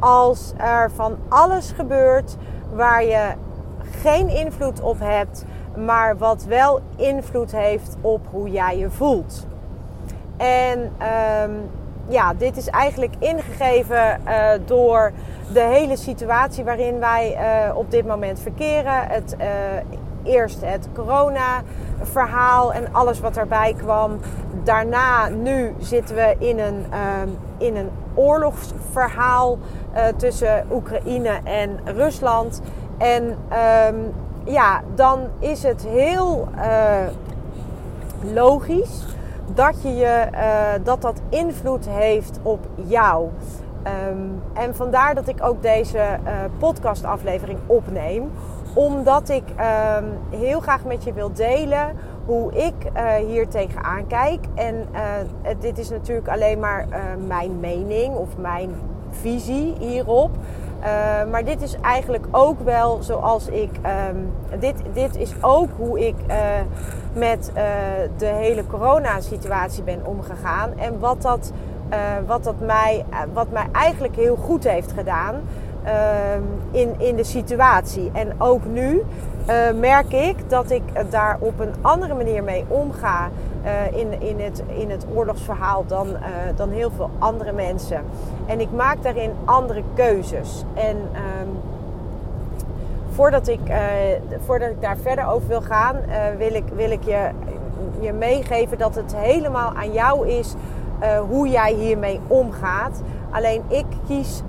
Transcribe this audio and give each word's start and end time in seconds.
als 0.00 0.52
er 0.56 0.90
van 0.90 1.16
alles 1.28 1.72
gebeurt 1.76 2.36
waar 2.72 3.04
je 3.04 3.32
geen 4.02 4.28
invloed 4.28 4.80
op 4.80 4.96
hebt, 4.98 5.44
maar 5.76 6.18
wat 6.18 6.44
wel 6.44 6.80
invloed 6.96 7.52
heeft 7.52 7.96
op 8.00 8.26
hoe 8.30 8.50
jij 8.50 8.78
je 8.78 8.90
voelt. 8.90 9.46
En 10.36 10.92
um, 11.42 11.70
ja, 12.08 12.34
dit 12.34 12.56
is 12.56 12.68
eigenlijk 12.68 13.14
ingegeven 13.18 14.20
uh, 14.28 14.50
door 14.64 15.12
de 15.52 15.60
hele 15.60 15.96
situatie 15.96 16.64
waarin 16.64 16.98
wij 16.98 17.38
uh, 17.68 17.76
op 17.76 17.90
dit 17.90 18.06
moment 18.06 18.40
verkeren. 18.40 19.06
Het, 19.06 19.36
uh, 19.40 19.46
eerst 20.22 20.60
het 20.64 20.88
corona-verhaal 20.94 22.72
en 22.72 22.92
alles 22.92 23.20
wat 23.20 23.36
erbij 23.36 23.74
kwam. 23.76 24.18
Daarna, 24.64 25.28
nu 25.28 25.74
zitten 25.78 26.14
we 26.14 26.36
in 26.38 26.58
een, 26.58 26.86
in 27.58 27.76
een 27.76 27.90
oorlogsverhaal 28.14 29.58
uh, 29.94 30.06
tussen 30.16 30.66
Oekraïne 30.72 31.40
en 31.44 31.78
Rusland. 31.84 32.62
En 32.98 33.24
um, 33.88 34.12
ja, 34.44 34.80
dan 34.94 35.20
is 35.38 35.62
het 35.62 35.86
heel 35.86 36.48
uh, 36.56 37.06
logisch 38.34 39.04
dat, 39.54 39.82
je 39.82 39.96
je, 39.96 40.26
uh, 40.32 40.84
dat 40.84 41.02
dat 41.02 41.20
invloed 41.28 41.88
heeft 41.88 42.38
op 42.42 42.66
jou. 42.74 43.28
Um, 44.10 44.42
en 44.52 44.74
vandaar 44.74 45.14
dat 45.14 45.28
ik 45.28 45.44
ook 45.44 45.62
deze 45.62 46.18
podcastaflevering 46.58 47.58
opneem. 47.66 48.30
Omdat 48.74 49.28
ik 49.28 49.42
um, 49.98 50.38
heel 50.40 50.60
graag 50.60 50.84
met 50.84 51.04
je 51.04 51.12
wil 51.12 51.32
delen 51.32 51.96
hoe 52.26 52.52
ik 52.52 52.74
hier 53.26 53.48
tegenaan 53.48 54.06
kijk. 54.06 54.40
En 54.54 54.88
dit 55.60 55.78
is 55.78 55.90
natuurlijk 55.90 56.28
alleen 56.28 56.58
maar 56.58 56.86
mijn 57.26 57.60
mening 57.60 58.14
of 58.14 58.36
mijn 58.36 58.74
visie 59.20 59.74
hierop. 59.78 60.30
maar 61.30 61.44
dit 61.44 61.62
is 61.62 61.76
eigenlijk 61.82 62.26
ook 62.30 62.60
wel 62.60 63.02
zoals 63.02 63.46
ik. 63.46 63.70
Um, 64.10 64.32
dit, 64.58 64.74
dit 64.92 65.16
is 65.16 65.32
ook 65.40 65.68
hoe 65.76 66.06
ik 66.06 66.14
met 67.12 67.52
de 68.16 68.26
hele 68.26 68.66
coronasituatie 68.66 69.82
ben 69.82 70.06
omgegaan. 70.06 70.78
En 70.78 70.98
wat 70.98 71.22
dat, 71.22 71.52
wat 72.26 72.44
dat 72.44 72.60
mij, 72.60 73.04
wat 73.32 73.50
mij 73.50 73.66
eigenlijk 73.72 74.16
heel 74.16 74.36
goed 74.36 74.64
heeft 74.64 74.92
gedaan. 74.92 75.34
Ehm, 75.84 76.42
in, 76.70 76.94
in 76.98 77.16
de 77.16 77.24
situatie. 77.24 78.10
En 78.12 78.32
ook 78.38 78.64
nu 78.64 79.02
merk 79.74 80.12
ik 80.12 80.36
dat 80.48 80.70
ik 80.70 80.82
daar 81.10 81.36
op 81.40 81.60
een 81.60 81.74
andere 81.80 82.14
manier 82.14 82.44
mee 82.44 82.64
omga 82.68 83.30
uh, 83.64 83.98
in, 83.98 84.20
in, 84.20 84.40
het, 84.40 84.62
in 84.66 84.90
het 84.90 85.06
oorlogsverhaal 85.14 85.84
dan, 85.86 86.08
uh, 86.08 86.16
dan 86.56 86.70
heel 86.70 86.90
veel 86.96 87.10
andere 87.18 87.52
mensen. 87.52 88.04
En 88.46 88.60
ik 88.60 88.70
maak 88.72 89.02
daarin 89.02 89.30
andere 89.44 89.82
keuzes. 89.94 90.64
En 90.74 90.96
um, 90.96 91.58
voordat, 93.10 93.48
ik, 93.48 93.60
voordat 94.44 94.70
ik 94.70 94.80
daar 94.80 94.96
verder 94.96 95.26
over 95.26 95.48
wil 95.48 95.62
gaan, 95.62 95.96
wil, 96.38 96.54
ik, 96.54 96.64
wil 96.74 96.90
ik 96.90 97.04
je, 97.04 97.28
je 98.00 98.12
meegeven 98.12 98.78
dat 98.78 98.94
het 98.94 99.16
helemaal 99.16 99.72
aan 99.74 99.92
jou 99.92 100.28
is 100.28 100.54
hoe 101.28 101.48
jij 101.48 101.72
hiermee 101.72 102.20
omgaat. 102.26 103.02
Alleen 103.30 103.62
ik 103.68 103.86
kies, 104.06 104.42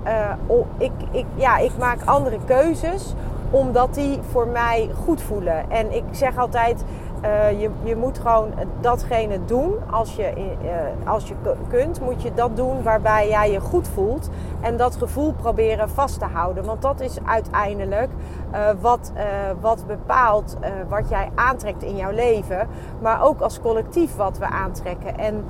ik, 0.78 0.92
ik, 1.10 1.24
ja, 1.34 1.58
ik 1.58 1.72
maak 1.78 1.98
andere 2.04 2.38
keuzes 2.44 3.14
omdat 3.52 3.94
die 3.94 4.18
voor 4.30 4.46
mij 4.46 4.90
goed 5.04 5.22
voelen. 5.22 5.70
En 5.70 5.94
ik 5.94 6.04
zeg 6.10 6.38
altijd, 6.38 6.84
uh, 7.24 7.60
je, 7.60 7.70
je 7.82 7.96
moet 7.96 8.18
gewoon 8.18 8.52
datgene 8.80 9.44
doen. 9.44 9.74
Als 9.90 10.16
je, 10.16 10.32
uh, 10.36 11.10
als 11.10 11.28
je 11.28 11.34
kunt, 11.68 12.00
moet 12.00 12.22
je 12.22 12.34
dat 12.34 12.56
doen 12.56 12.82
waarbij 12.82 13.28
jij 13.28 13.50
je 13.50 13.60
goed 13.60 13.88
voelt. 13.88 14.30
En 14.60 14.76
dat 14.76 14.96
gevoel 14.96 15.32
proberen 15.32 15.88
vast 15.88 16.18
te 16.18 16.24
houden. 16.24 16.64
Want 16.64 16.82
dat 16.82 17.00
is 17.00 17.18
uiteindelijk 17.24 18.10
uh, 18.52 18.68
wat, 18.80 19.12
wat 19.60 19.86
bepaalt 19.86 20.56
wat 20.88 21.08
jij 21.08 21.30
aantrekt 21.34 21.82
in 21.82 21.96
jouw 21.96 22.10
leven. 22.10 22.68
Maar 23.00 23.24
ook 23.24 23.40
als 23.40 23.60
collectief 23.60 24.16
wat 24.16 24.38
we 24.38 24.46
aantrekken. 24.46 25.18
En 25.18 25.44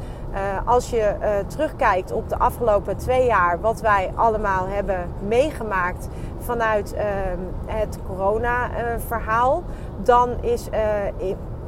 als 0.64 0.90
je 0.90 1.14
terugkijkt 1.46 2.12
op 2.12 2.28
de 2.28 2.38
afgelopen 2.38 2.96
twee 2.96 3.26
jaar, 3.26 3.60
wat 3.60 3.80
wij 3.80 4.12
allemaal 4.14 4.66
hebben 4.68 5.08
meegemaakt 5.28 6.08
vanuit 6.38 6.94
ehm, 6.94 7.38
het 7.66 7.98
corona-verhaal, 8.06 9.62
dan 10.02 10.30
is 10.40 10.68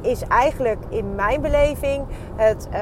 is 0.05 0.21
eigenlijk 0.27 0.79
in 0.89 1.15
mijn 1.15 1.41
beleving 1.41 2.03
het, 2.35 2.67
uh, 2.73 2.79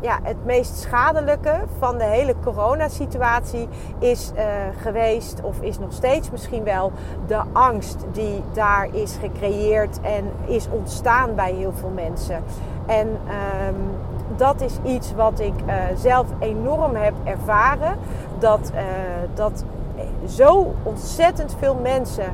ja, 0.00 0.18
het 0.22 0.44
meest 0.44 0.76
schadelijke 0.78 1.54
van 1.78 1.98
de 1.98 2.04
hele 2.04 2.34
coronasituatie 2.44 3.68
is 3.98 4.32
uh, 4.36 4.42
geweest, 4.80 5.40
of 5.42 5.60
is 5.60 5.78
nog 5.78 5.92
steeds 5.92 6.30
misschien 6.30 6.64
wel, 6.64 6.92
de 7.26 7.40
angst 7.52 8.04
die 8.12 8.42
daar 8.52 8.88
is 8.92 9.16
gecreëerd 9.20 10.00
en 10.00 10.30
is 10.46 10.68
ontstaan 10.70 11.34
bij 11.34 11.52
heel 11.52 11.72
veel 11.72 11.92
mensen. 11.94 12.42
En 12.86 13.08
um, 13.08 13.76
dat 14.36 14.60
is 14.60 14.78
iets 14.84 15.14
wat 15.14 15.40
ik 15.40 15.54
uh, 15.66 15.74
zelf 15.96 16.26
enorm 16.38 16.94
heb 16.94 17.14
ervaren. 17.24 17.96
Dat, 18.38 18.70
uh, 18.74 18.80
dat 19.34 19.64
zo 20.26 20.74
ontzettend 20.82 21.56
veel 21.58 21.74
mensen 21.82 22.32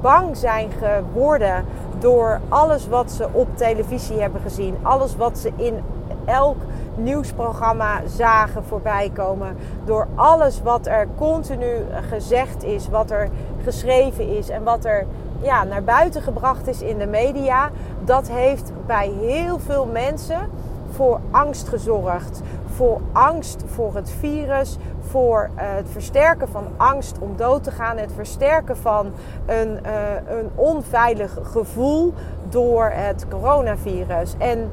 bang 0.00 0.36
zijn 0.36 0.70
geworden 0.70 1.64
door 2.04 2.40
alles 2.48 2.88
wat 2.88 3.10
ze 3.10 3.28
op 3.32 3.56
televisie 3.56 4.20
hebben 4.20 4.40
gezien, 4.40 4.76
alles 4.82 5.16
wat 5.16 5.38
ze 5.38 5.52
in 5.56 5.82
elk 6.24 6.56
nieuwsprogramma 6.96 8.00
zagen 8.06 8.64
voorbij 8.64 9.10
komen, 9.14 9.56
door 9.84 10.06
alles 10.14 10.62
wat 10.62 10.86
er 10.86 11.08
continu 11.16 11.76
gezegd 12.08 12.62
is, 12.62 12.88
wat 12.88 13.10
er 13.10 13.28
geschreven 13.62 14.36
is 14.36 14.48
en 14.48 14.62
wat 14.62 14.84
er 14.84 15.06
ja, 15.42 15.64
naar 15.64 15.82
buiten 15.82 16.22
gebracht 16.22 16.66
is 16.66 16.82
in 16.82 16.98
de 16.98 17.06
media, 17.06 17.70
dat 18.04 18.28
heeft 18.28 18.72
bij 18.86 19.12
heel 19.20 19.58
veel 19.58 19.86
mensen 19.92 20.50
voor 20.90 21.20
angst 21.30 21.68
gezorgd. 21.68 22.40
Voor 22.74 23.00
angst 23.12 23.64
voor 23.66 23.94
het 23.94 24.10
virus, 24.10 24.76
voor 25.00 25.50
uh, 25.54 25.62
het 25.62 25.90
versterken 25.90 26.48
van 26.48 26.66
angst 26.76 27.18
om 27.18 27.36
dood 27.36 27.64
te 27.64 27.70
gaan, 27.70 27.96
het 27.96 28.12
versterken 28.12 28.76
van 28.76 29.12
een, 29.46 29.78
uh, 29.86 30.38
een 30.38 30.50
onveilig 30.54 31.38
gevoel 31.42 32.12
door 32.48 32.90
het 32.94 33.26
coronavirus. 33.28 34.34
En 34.38 34.70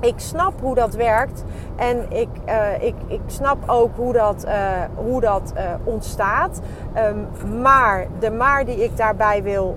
ik 0.00 0.14
snap 0.16 0.60
hoe 0.60 0.74
dat 0.74 0.94
werkt 0.94 1.44
en 1.76 2.12
ik, 2.12 2.28
uh, 2.48 2.82
ik, 2.82 2.94
ik 3.06 3.20
snap 3.26 3.58
ook 3.66 3.96
hoe 3.96 4.12
dat, 4.12 4.46
hoe 4.94 5.20
dat 5.20 5.52
ontstaat. 5.84 6.60
Um, 6.96 7.28
maar 7.60 8.06
de 8.18 8.30
maar 8.30 8.64
die 8.64 8.84
ik 8.84 8.96
daarbij 8.96 9.42
wil 9.42 9.76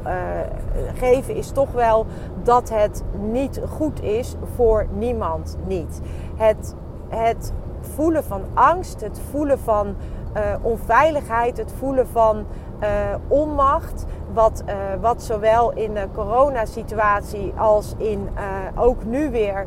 geven 0.93 1.35
is 1.35 1.51
toch 1.51 1.71
wel 1.71 2.05
dat 2.43 2.69
het 2.69 3.03
niet 3.19 3.61
goed 3.69 4.01
is 4.01 4.35
voor 4.55 4.85
niemand 4.91 5.57
niet. 5.67 6.01
Het, 6.35 6.75
het 7.13 7.53
voelen 7.95 8.23
van 8.23 8.41
angst, 8.53 9.01
het 9.01 9.19
voelen 9.31 9.59
van 9.59 9.95
uh, 10.35 10.41
onveiligheid, 10.61 11.57
het 11.57 11.71
voelen 11.77 12.07
van 12.07 12.45
uh, 12.81 12.87
onmacht. 13.27 14.05
Wat, 14.33 14.63
uh, 14.67 14.73
wat 15.01 15.23
zowel 15.23 15.71
in 15.71 15.93
de 15.93 16.07
coronasituatie 16.13 17.53
als 17.57 17.93
in 17.97 18.29
ook 18.75 19.03
nu 19.05 19.31
weer 19.31 19.65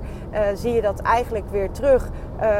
zie 0.54 0.72
je 0.72 0.82
dat 0.82 1.00
eigenlijk 1.00 1.44
weer 1.50 1.70
terug 1.70 2.10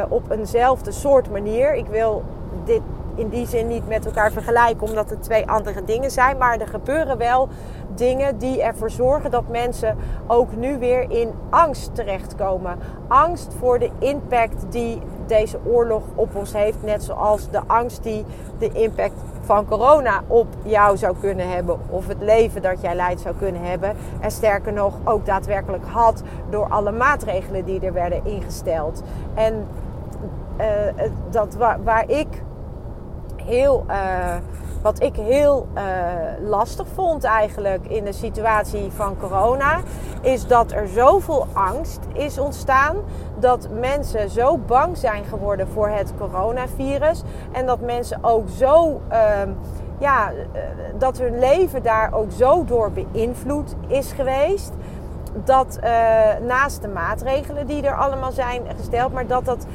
op 0.08 0.30
eenzelfde 0.30 0.92
soort 0.92 1.30
manier. 1.30 1.74
Ik 1.74 1.86
wil 1.86 2.22
dit 2.64 2.80
in 3.16 3.28
die 3.28 3.46
zin 3.46 3.68
niet 3.68 3.88
met 3.88 4.06
elkaar 4.06 4.32
vergelijken, 4.32 4.88
omdat 4.88 5.10
het 5.10 5.22
twee 5.22 5.48
andere 5.48 5.84
dingen 5.84 6.10
zijn. 6.10 6.38
Maar 6.38 6.60
er 6.60 6.68
gebeuren 6.68 7.18
wel 7.18 7.48
dingen 7.94 8.38
die 8.38 8.62
ervoor 8.62 8.90
zorgen 8.90 9.30
dat 9.30 9.48
mensen 9.48 9.96
ook 10.26 10.56
nu 10.56 10.78
weer 10.78 11.10
in 11.10 11.30
angst 11.50 11.94
terechtkomen. 11.94 12.78
Angst 13.08 13.54
voor 13.58 13.78
de 13.78 13.90
impact 13.98 14.64
die 14.68 15.00
deze 15.26 15.58
oorlog 15.64 16.02
op 16.14 16.34
ons 16.34 16.52
heeft. 16.52 16.82
Net 16.82 17.04
zoals 17.04 17.50
de 17.50 17.60
angst 17.66 18.02
die 18.02 18.24
de 18.58 18.72
impact 18.72 19.14
van 19.40 19.66
corona 19.66 20.22
op 20.26 20.46
jou 20.62 20.96
zou 20.96 21.16
kunnen 21.20 21.50
hebben. 21.50 21.78
Of 21.90 22.06
het 22.06 22.20
leven 22.20 22.62
dat 22.62 22.80
jij 22.80 22.94
leidt 22.94 23.20
zou 23.20 23.34
kunnen 23.34 23.62
hebben. 23.62 23.96
En 24.20 24.30
sterker 24.30 24.72
nog, 24.72 24.94
ook 25.04 25.26
daadwerkelijk 25.26 25.84
had 25.86 26.22
door 26.50 26.68
alle 26.68 26.92
maatregelen 26.92 27.64
die 27.64 27.80
er 27.80 27.92
werden 27.92 28.24
ingesteld. 28.24 29.02
En 29.34 29.66
uh, 30.60 30.66
dat 31.30 31.54
waar, 31.54 31.82
waar, 31.82 32.10
ik 32.10 32.26
Uh, 33.48 34.34
wat 34.82 35.02
ik 35.02 35.16
heel 35.16 35.68
uh, 35.74 35.82
lastig 36.48 36.86
vond 36.94 37.24
eigenlijk 37.24 37.86
in 37.86 38.04
de 38.04 38.12
situatie 38.12 38.90
van 38.90 39.16
corona, 39.18 39.80
is 40.20 40.46
dat 40.46 40.72
er 40.72 40.88
zoveel 40.88 41.46
angst 41.52 42.00
is 42.12 42.38
ontstaan. 42.38 42.96
Dat 43.38 43.68
mensen 43.80 44.30
zo 44.30 44.58
bang 44.58 44.96
zijn 44.96 45.24
geworden 45.24 45.68
voor 45.68 45.88
het 45.88 46.12
coronavirus. 46.18 47.22
En 47.52 47.66
dat 47.66 47.80
mensen 47.80 48.18
ook 48.24 48.48
zo. 48.48 49.00
Uh, 49.12 49.18
ja, 49.98 50.30
dat 50.98 51.18
hun 51.18 51.38
leven 51.38 51.82
daar 51.82 52.12
ook 52.12 52.30
zo 52.30 52.64
door 52.64 52.90
beïnvloed 52.92 53.74
is 53.86 54.12
geweest 54.12 54.72
dat 55.44 55.78
uh, 55.84 55.90
naast 56.46 56.82
de 56.82 56.88
maatregelen 56.88 57.66
die 57.66 57.82
er 57.82 57.94
allemaal 57.94 58.32
zijn 58.32 58.62
gesteld, 58.76 59.12
maar 59.12 59.26
dat, 59.26 59.44
dat, 59.44 59.66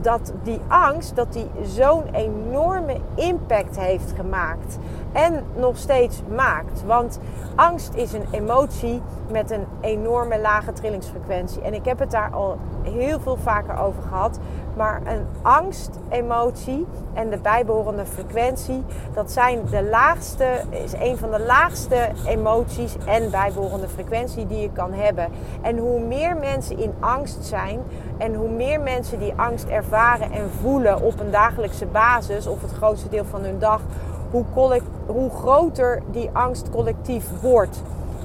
dat 0.00 0.32
die 0.42 0.60
angst, 0.68 1.16
dat 1.16 1.32
die 1.32 1.50
zo'n 1.62 2.04
enorme 2.12 2.96
impact 3.14 3.78
heeft 3.78 4.12
gemaakt. 4.16 4.78
En 5.12 5.44
nog 5.56 5.76
steeds 5.76 6.22
maakt. 6.34 6.84
Want 6.86 7.18
angst 7.54 7.94
is 7.94 8.12
een 8.12 8.26
emotie 8.30 9.02
met 9.30 9.50
een 9.50 9.66
enorme 9.80 10.40
lage 10.40 10.72
trillingsfrequentie. 10.72 11.62
En 11.62 11.74
ik 11.74 11.84
heb 11.84 11.98
het 11.98 12.10
daar 12.10 12.30
al 12.30 12.58
heel 12.82 13.20
veel 13.20 13.36
vaker 13.36 13.78
over 13.78 14.02
gehad. 14.02 14.38
Maar 14.76 15.00
een 15.04 15.26
angstemotie 15.42 16.86
en 17.14 17.30
de 17.30 17.38
bijbehorende 17.38 18.06
frequentie, 18.06 18.84
dat 19.14 19.30
zijn 19.30 19.60
de 19.70 19.82
laagste, 19.82 20.46
is 20.70 20.92
een 20.92 21.18
van 21.18 21.30
de 21.30 21.40
laagste 21.40 22.08
emoties 22.26 22.96
en 23.06 23.30
bijbehorende 23.30 23.88
frequentie 23.88 24.46
die 24.46 24.60
je 24.60 24.72
kan 24.72 24.92
hebben. 24.92 25.28
En 25.62 25.78
hoe 25.78 26.00
meer 26.00 26.36
mensen 26.36 26.78
in 26.78 26.94
angst 27.00 27.44
zijn 27.44 27.80
en 28.18 28.34
hoe 28.34 28.50
meer 28.50 28.80
mensen 28.80 29.18
die 29.18 29.32
angst 29.36 29.66
ervaren 29.66 30.32
en 30.32 30.50
voelen 30.60 31.02
op 31.02 31.20
een 31.20 31.30
dagelijkse 31.30 31.86
basis 31.86 32.46
of 32.46 32.62
het 32.62 32.72
grootste 32.72 33.08
deel 33.08 33.24
van 33.24 33.42
hun 33.42 33.58
dag, 33.58 33.80
hoe, 34.30 35.30
groter 35.30 36.02
die 36.10 36.30
angst 36.32 36.70
collectief 36.70 37.40
wordt. 37.40 37.82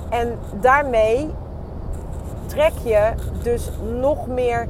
En 0.09 0.39
daarmee 0.61 1.29
trek 2.45 2.73
je 2.83 3.13
dus 3.43 3.71
nog 3.99 4.27
meer 4.27 4.67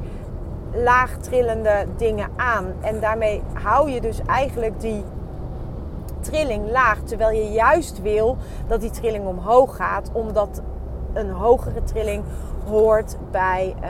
laagtrillende 0.72 1.86
dingen 1.96 2.28
aan. 2.36 2.72
En 2.80 3.00
daarmee 3.00 3.42
hou 3.52 3.90
je 3.90 4.00
dus 4.00 4.20
eigenlijk 4.26 4.80
die 4.80 5.04
trilling 6.20 6.70
laag. 6.70 6.98
Terwijl 6.98 7.36
je 7.36 7.52
juist 7.52 8.02
wil 8.02 8.36
dat 8.66 8.80
die 8.80 8.90
trilling 8.90 9.26
omhoog 9.26 9.76
gaat. 9.76 10.10
Omdat 10.12 10.62
een 11.12 11.30
hogere 11.30 11.82
trilling 11.82 12.24
hoort 12.66 13.16
bij, 13.30 13.74
uh, 13.82 13.88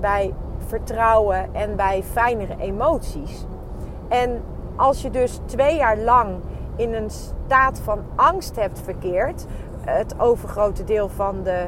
bij 0.00 0.34
vertrouwen 0.66 1.54
en 1.54 1.76
bij 1.76 2.02
fijnere 2.02 2.54
emoties. 2.58 3.46
En 4.08 4.42
als 4.76 5.02
je 5.02 5.10
dus 5.10 5.40
twee 5.44 5.76
jaar 5.76 5.98
lang 5.98 6.34
in 6.76 6.94
een 6.94 7.10
staat 7.10 7.80
van 7.80 7.98
angst 8.14 8.56
hebt 8.56 8.80
verkeerd, 8.80 9.46
het 9.80 10.20
overgrote 10.20 10.84
deel 10.84 11.08
van, 11.08 11.42
de, 11.42 11.66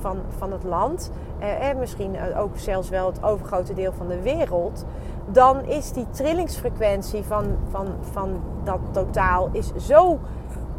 van, 0.00 0.18
van 0.38 0.52
het 0.52 0.64
land, 0.64 1.10
eh, 1.38 1.68
en 1.68 1.78
misschien 1.78 2.16
ook 2.36 2.58
zelfs 2.58 2.88
wel 2.88 3.06
het 3.06 3.22
overgrote 3.22 3.74
deel 3.74 3.92
van 3.92 4.08
de 4.08 4.22
wereld, 4.22 4.84
dan 5.26 5.64
is 5.64 5.92
die 5.92 6.06
trillingsfrequentie 6.10 7.22
van, 7.22 7.56
van, 7.70 7.86
van 8.12 8.40
dat 8.64 8.80
totaal 8.90 9.48
is 9.52 9.72
zo 9.76 10.18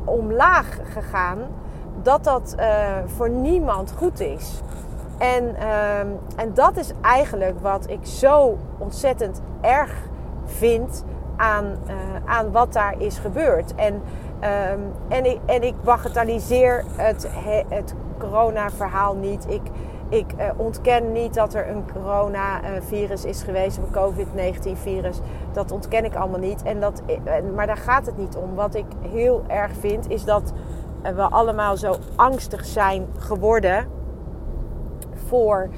omlaag 0.03 0.79
gegaan 0.83 1.39
dat 2.01 2.23
dat 2.23 2.55
voor 3.05 3.29
niemand 3.29 3.93
goed 3.97 4.19
is. 4.19 4.61
En, 5.17 5.55
uh, 5.59 5.99
en 6.35 6.53
dat 6.53 6.77
is 6.77 6.91
eigenlijk 7.01 7.59
wat 7.59 7.89
ik 7.89 8.05
zo 8.05 8.57
ontzettend 8.77 9.41
erg 9.61 9.91
vind 10.45 11.03
aan, 11.43 11.65
uh, 11.65 11.93
aan 12.25 12.51
wat 12.51 12.73
daar 12.73 12.95
is 12.97 13.17
gebeurd. 13.17 13.75
En, 13.75 13.93
um, 13.93 14.91
en, 15.07 15.25
ik, 15.25 15.39
en 15.45 15.63
ik 15.63 15.81
bagatelliseer 15.81 16.83
het, 16.95 17.27
het 17.69 17.93
corona-verhaal 18.19 19.15
niet. 19.15 19.45
Ik, 19.49 19.61
ik 20.09 20.25
uh, 20.37 20.49
ontken 20.57 21.11
niet 21.11 21.33
dat 21.33 21.53
er 21.53 21.69
een 21.69 21.83
coronavirus 21.93 23.25
is 23.25 23.43
geweest, 23.43 23.77
een 23.77 23.91
COVID-19-virus. 23.91 25.19
Dat 25.51 25.71
ontken 25.71 26.05
ik 26.05 26.15
allemaal 26.15 26.39
niet. 26.39 26.63
En 26.63 26.79
dat, 26.79 27.01
maar 27.55 27.67
daar 27.67 27.77
gaat 27.77 28.05
het 28.05 28.17
niet 28.17 28.35
om. 28.35 28.55
Wat 28.55 28.75
ik 28.75 28.85
heel 29.11 29.43
erg 29.47 29.71
vind, 29.79 30.09
is 30.09 30.23
dat 30.23 30.53
we 31.01 31.21
allemaal 31.21 31.77
zo 31.77 31.95
angstig 32.15 32.65
zijn 32.65 33.07
geworden 33.17 33.87
voor 35.27 35.69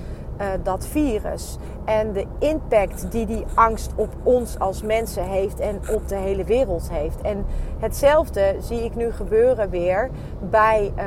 uh, 0.42 0.48
dat 0.64 0.88
virus. 0.88 1.58
En 1.86 2.14
de 2.14 2.26
impact 2.40 3.12
die 3.12 3.26
die 3.26 3.46
angst 3.54 3.92
op 3.96 4.10
ons 4.24 4.60
als 4.60 4.82
mensen 4.82 5.24
heeft 5.24 5.60
en 5.60 5.80
op 5.92 6.08
de 6.08 6.16
hele 6.16 6.44
wereld 6.44 6.90
heeft. 6.92 7.22
En 7.22 7.46
hetzelfde 7.80 8.56
zie 8.60 8.84
ik 8.84 8.96
nu 8.96 9.12
gebeuren 9.12 9.70
weer 9.70 10.10
bij, 10.50 10.94
uh, 10.98 11.04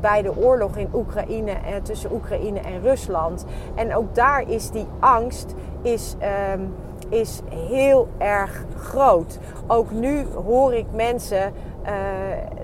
bij 0.00 0.22
de 0.22 0.36
oorlog 0.36 0.76
in 0.76 0.88
Oekraïne 0.94 1.50
en 1.50 1.74
eh, 1.74 1.82
tussen 1.82 2.12
Oekraïne 2.12 2.60
en 2.60 2.82
Rusland. 2.82 3.44
En 3.74 3.96
ook 3.96 4.14
daar 4.14 4.50
is 4.50 4.70
die 4.70 4.86
angst 5.00 5.54
is, 5.82 6.16
um, 6.54 6.74
is 7.08 7.40
heel 7.48 8.08
erg 8.18 8.64
groot. 8.76 9.38
Ook 9.66 9.90
nu 9.90 10.26
hoor 10.44 10.74
ik 10.74 10.86
mensen 10.94 11.52
uh, 11.86 11.90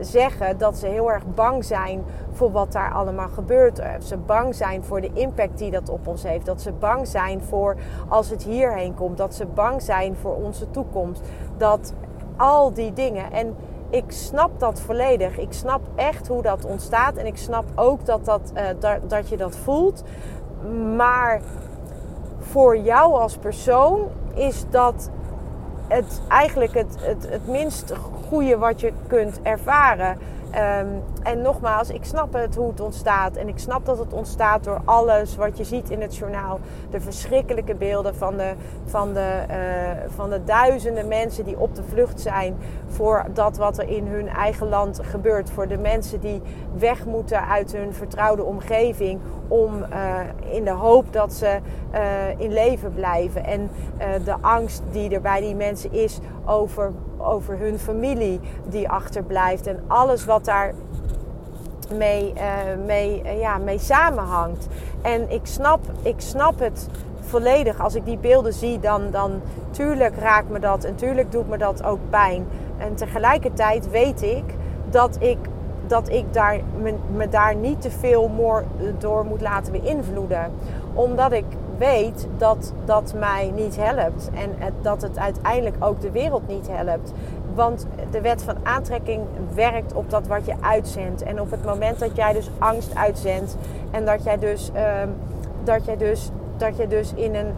zeggen 0.00 0.58
dat 0.58 0.76
ze 0.76 0.86
heel 0.86 1.12
erg 1.12 1.22
bang 1.34 1.64
zijn 1.64 2.04
voor 2.32 2.52
wat 2.52 2.72
daar 2.72 2.92
allemaal 2.92 3.28
gebeurt. 3.28 3.76
Dat 3.76 4.04
ze 4.04 4.16
bang 4.16 4.54
zijn 4.54 4.84
voor 4.84 5.00
de 5.00 5.10
impact 5.12 5.58
die 5.58 5.70
dat 5.70 5.88
op 5.88 6.06
ons 6.06 6.22
heeft. 6.22 6.46
Dat 6.46 6.60
ze 6.60 6.72
bang 6.72 7.06
zijn 7.06 7.42
voor 7.42 7.76
als 8.08 8.30
het 8.30 8.42
hierheen 8.42 8.94
komt. 8.94 9.16
Dat 9.16 9.34
ze 9.34 9.46
bang 9.46 9.82
zijn 9.82 10.16
voor 10.16 10.34
onze 10.34 10.70
toekomst. 10.70 11.22
Dat 11.56 11.92
al 12.36 12.72
die 12.72 12.92
dingen. 12.92 13.32
En 13.32 13.56
ik 13.90 14.04
snap 14.08 14.60
dat 14.60 14.80
volledig. 14.80 15.38
Ik 15.38 15.52
snap 15.52 15.80
echt 15.94 16.28
hoe 16.28 16.42
dat 16.42 16.64
ontstaat. 16.64 17.16
En 17.16 17.26
ik 17.26 17.36
snap 17.36 17.64
ook 17.74 18.04
dat, 18.04 18.24
dat, 18.24 18.52
uh, 18.54 18.62
dat, 18.78 19.10
dat 19.10 19.28
je 19.28 19.36
dat 19.36 19.56
voelt. 19.56 20.02
Maar 20.96 21.40
voor 22.38 22.78
jou 22.78 23.12
als 23.12 23.36
persoon 23.36 24.00
is 24.34 24.64
dat 24.70 25.10
het 25.88 26.20
eigenlijk 26.28 26.74
het, 26.74 26.96
het, 27.00 27.30
het 27.30 27.46
minst 27.46 27.92
goede 28.28 28.58
wat 28.58 28.80
je 28.80 28.92
kunt 29.06 29.40
ervaren. 29.42 30.18
Um, 30.54 31.02
en 31.22 31.42
nogmaals, 31.42 31.90
ik 31.90 32.04
snap 32.04 32.32
het 32.32 32.54
hoe 32.54 32.68
het 32.70 32.80
ontstaat. 32.80 33.36
En 33.36 33.48
ik 33.48 33.58
snap 33.58 33.86
dat 33.86 33.98
het 33.98 34.12
ontstaat 34.12 34.64
door 34.64 34.80
alles 34.84 35.36
wat 35.36 35.58
je 35.58 35.64
ziet 35.64 35.90
in 35.90 36.00
het 36.00 36.16
journaal. 36.16 36.60
De 36.90 37.00
verschrikkelijke 37.00 37.74
beelden 37.74 38.14
van 38.14 38.36
de, 38.36 38.52
van 38.84 39.12
de, 39.12 39.44
uh, 39.50 39.56
van 40.14 40.30
de 40.30 40.44
duizenden 40.44 41.08
mensen 41.08 41.44
die 41.44 41.58
op 41.58 41.74
de 41.74 41.82
vlucht 41.82 42.20
zijn 42.20 42.56
voor 42.86 43.24
dat 43.34 43.56
wat 43.56 43.78
er 43.78 43.88
in 43.88 44.06
hun 44.06 44.28
eigen 44.28 44.68
land 44.68 45.00
gebeurt. 45.02 45.50
Voor 45.50 45.68
de 45.68 45.78
mensen 45.78 46.20
die 46.20 46.42
weg 46.78 47.04
moeten 47.04 47.48
uit 47.48 47.72
hun 47.72 47.94
vertrouwde 47.94 48.44
omgeving 48.44 49.20
om 49.48 49.84
uh, 49.92 50.54
in 50.54 50.64
de 50.64 50.70
hoop 50.70 51.12
dat 51.12 51.32
ze 51.32 51.58
uh, 51.94 52.00
in 52.40 52.52
leven 52.52 52.92
blijven. 52.94 53.44
En 53.44 53.70
de 54.24 54.34
angst 54.40 54.82
die 54.90 55.10
er 55.10 55.20
bij 55.20 55.40
die 55.40 55.54
mensen 55.54 55.92
is 55.92 56.18
over, 56.44 56.92
over 57.18 57.58
hun 57.58 57.78
familie 57.78 58.40
die 58.68 58.88
achterblijft. 58.88 59.66
En 59.66 59.80
alles 59.86 60.24
wat 60.24 60.44
daar 60.44 60.74
mee, 61.96 62.32
uh, 62.36 62.42
mee, 62.86 63.22
uh, 63.24 63.40
ja, 63.40 63.58
mee 63.58 63.78
samenhangt. 63.78 64.66
En 65.02 65.30
ik 65.30 65.46
snap, 65.46 65.80
ik 66.02 66.20
snap 66.20 66.58
het 66.58 66.88
volledig. 67.20 67.80
Als 67.80 67.94
ik 67.94 68.04
die 68.04 68.18
beelden 68.18 68.52
zie, 68.52 68.80
dan, 68.80 69.10
dan 69.10 69.40
tuurlijk 69.70 70.16
raakt 70.16 70.50
me 70.50 70.58
dat 70.58 70.84
en 70.84 70.94
tuurlijk 70.94 71.32
doet 71.32 71.48
me 71.48 71.58
dat 71.58 71.84
ook 71.84 72.00
pijn. 72.10 72.46
En 72.76 72.94
tegelijkertijd 72.94 73.90
weet 73.90 74.22
ik 74.22 74.44
dat 74.90 75.16
ik, 75.20 75.38
dat 75.86 76.08
ik 76.08 76.32
daar, 76.32 76.60
me, 76.82 76.94
me 77.16 77.28
daar 77.28 77.54
niet 77.54 77.80
te 77.80 77.90
veel 77.90 78.30
door 78.98 79.24
moet 79.24 79.40
laten 79.40 79.72
beïnvloeden. 79.72 80.52
Omdat 80.94 81.32
ik 81.32 81.44
weet 81.78 82.26
dat 82.36 82.72
dat 82.84 83.14
mij 83.18 83.52
niet 83.54 83.76
helpt. 83.76 84.30
En 84.34 84.74
dat 84.82 85.02
het 85.02 85.18
uiteindelijk 85.18 85.76
ook 85.78 86.00
de 86.00 86.10
wereld 86.10 86.48
niet 86.48 86.68
helpt. 86.70 87.12
Want 87.54 87.86
de 88.10 88.20
wet 88.20 88.42
van 88.42 88.56
aantrekking 88.62 89.22
werkt 89.54 89.92
op 89.92 90.10
dat 90.10 90.26
wat 90.26 90.46
je 90.46 90.54
uitzendt. 90.60 91.22
En 91.22 91.40
op 91.40 91.50
het 91.50 91.64
moment 91.64 91.98
dat 91.98 92.16
jij 92.16 92.32
dus 92.32 92.50
angst 92.58 92.94
uitzendt 92.94 93.56
en 93.90 94.04
dat 94.04 94.24
jij 94.24 94.38
dus, 94.38 94.70
uh, 94.74 94.82
dat 95.64 95.84
jij 95.84 95.96
dus, 95.96 96.30
dat 96.56 96.76
je 96.76 96.86
dus 96.86 97.12
in 97.14 97.34
een 97.34 97.52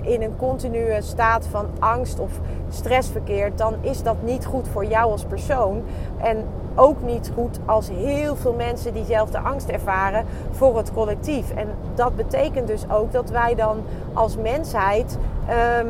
in 0.00 0.22
een 0.22 0.36
continue 0.36 1.02
staat 1.02 1.46
van 1.46 1.66
angst 1.78 2.18
of 2.18 2.30
stress 2.70 3.10
verkeert, 3.10 3.58
dan 3.58 3.74
is 3.80 4.02
dat 4.02 4.16
niet 4.22 4.46
goed 4.46 4.68
voor 4.68 4.84
jou 4.84 5.10
als 5.10 5.24
persoon. 5.24 5.82
En 6.22 6.44
ook 6.74 7.02
niet 7.02 7.30
goed 7.34 7.58
als 7.64 7.88
heel 7.88 8.36
veel 8.36 8.52
mensen 8.52 8.94
diezelfde 8.94 9.38
angst 9.38 9.68
ervaren 9.68 10.24
voor 10.50 10.76
het 10.76 10.92
collectief. 10.92 11.50
En 11.54 11.68
dat 11.94 12.16
betekent 12.16 12.66
dus 12.66 12.90
ook 12.90 13.12
dat 13.12 13.30
wij 13.30 13.54
dan 13.54 13.82
als 14.12 14.36
mensheid 14.36 15.18
ehm, 15.48 15.86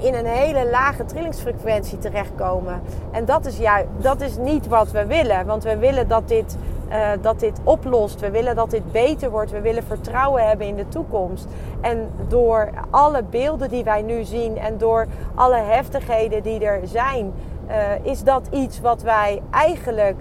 in 0.00 0.14
een 0.14 0.26
hele 0.26 0.70
lage 0.70 1.04
trillingsfrequentie 1.04 1.98
terechtkomen. 1.98 2.80
En 3.10 3.24
dat 3.24 3.46
is, 3.46 3.58
juist, 3.58 3.88
dat 3.96 4.20
is 4.20 4.36
niet 4.36 4.66
wat 4.66 4.90
we 4.90 5.06
willen. 5.06 5.46
Want 5.46 5.64
we 5.64 5.76
willen 5.76 6.08
dat 6.08 6.28
dit, 6.28 6.56
uh, 6.90 7.08
dat 7.20 7.40
dit 7.40 7.60
oplost. 7.64 8.20
We 8.20 8.30
willen 8.30 8.56
dat 8.56 8.70
dit 8.70 8.92
beter 8.92 9.30
wordt. 9.30 9.50
We 9.50 9.60
willen 9.60 9.82
vertrouwen 9.82 10.48
hebben 10.48 10.66
in 10.66 10.76
de 10.76 10.88
toekomst. 10.88 11.46
En 11.80 12.10
door 12.28 12.70
alle 12.90 13.22
beelden 13.22 13.68
die 13.68 13.84
wij 13.84 14.02
nu 14.02 14.24
zien 14.24 14.58
en 14.58 14.78
door 14.78 15.06
alle 15.34 15.56
heftigheden 15.56 16.42
die 16.42 16.64
er 16.64 16.80
zijn, 16.84 17.32
uh, 17.68 17.74
is 18.02 18.22
dat 18.22 18.46
iets 18.50 18.80
wat 18.80 19.02
wij 19.02 19.42
eigenlijk. 19.50 20.16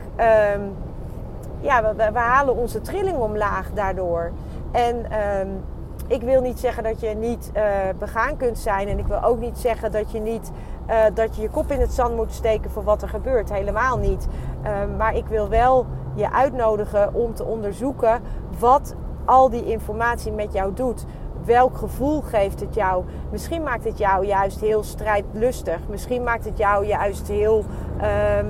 Um, 0.55 0.75
ja, 1.59 1.81
we, 1.81 2.11
we, 2.11 2.19
halen 2.19 2.55
onze 2.55 2.81
trilling 2.81 3.17
omlaag 3.17 3.71
daardoor. 3.73 4.31
En. 4.71 5.05
Um, 5.41 5.63
ik 6.07 6.21
wil 6.21 6.41
niet 6.41 6.59
zeggen 6.59 6.83
dat 6.83 6.99
je 6.99 7.07
niet 7.07 7.51
uh, 7.55 7.63
begaan 7.99 8.37
kunt 8.37 8.57
zijn. 8.57 8.87
En 8.87 8.99
ik 8.99 9.07
wil 9.07 9.23
ook 9.23 9.39
niet 9.39 9.57
zeggen 9.57 9.91
dat 9.91 10.11
je 10.11 10.19
niet 10.19 10.51
dat 11.13 11.35
je 11.35 11.41
je 11.41 11.49
kop 11.49 11.71
in 11.71 11.79
het 11.79 11.93
zand 11.93 12.15
moet 12.15 12.33
steken 12.33 12.71
voor 12.71 12.83
wat 12.83 13.01
er 13.01 13.09
gebeurt. 13.09 13.53
Helemaal 13.53 13.97
niet. 13.97 14.27
Uh, 14.63 14.97
maar 14.97 15.15
ik 15.15 15.25
wil 15.25 15.49
wel 15.49 15.85
je 16.17 16.31
uitnodigen 16.31 17.13
om 17.13 17.33
te 17.33 17.43
onderzoeken 17.43 18.21
wat 18.59 18.95
al 19.25 19.49
die 19.49 19.65
informatie 19.65 20.31
met 20.31 20.53
jou 20.53 20.73
doet. 20.73 21.05
Welk 21.45 21.77
gevoel 21.77 22.21
geeft 22.21 22.59
het 22.59 22.75
jou? 22.75 23.03
Misschien 23.31 23.63
maakt 23.63 23.83
het 23.83 23.97
jou 23.97 24.25
juist 24.25 24.59
heel 24.59 24.83
strijdlustig. 24.83 25.79
Misschien 25.89 26.23
maakt 26.23 26.45
het 26.45 26.57
jou 26.57 26.85
juist 26.85 27.27
heel 27.27 27.65
ehm, 27.99 28.45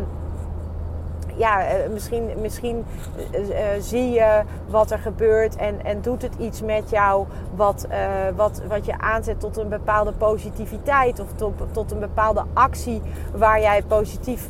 ja, 1.36 1.66
eh, 1.66 1.90
misschien, 1.90 2.30
misschien 2.42 2.86
uh, 3.34 3.60
zie 3.80 4.10
je 4.10 4.42
wat 4.68 4.92
er 4.92 5.00
gebeurt 5.00 5.56
en, 5.56 5.86
en 5.86 6.02
doet 6.02 6.22
het 6.22 6.36
iets 6.36 6.62
met 6.62 6.90
jou 6.90 7.26
wat, 7.56 7.88
wat, 8.36 8.62
wat 8.68 8.86
je 8.86 9.00
aanzet 9.00 9.40
tot 9.40 9.58
een 9.58 9.70
bepaalde 9.70 10.12
positiviteit 10.12 11.20
of 11.20 11.34
tot, 11.36 11.54
tot 11.72 11.92
een 11.92 12.00
bepaalde 12.00 12.44
actie 12.54 13.02
waar 13.36 13.60
jij 13.62 13.84
positief, 13.84 14.50